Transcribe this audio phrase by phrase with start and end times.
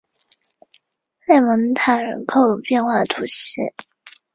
[1.27, 3.61] 勒蒙塔人口变化图示